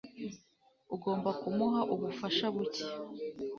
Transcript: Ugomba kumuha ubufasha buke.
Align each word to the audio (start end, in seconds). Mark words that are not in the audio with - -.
Ugomba 0.95 1.29
kumuha 1.41 1.81
ubufasha 1.93 2.45
buke. 2.53 2.83